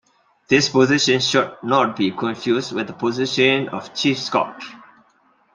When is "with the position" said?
2.73-3.69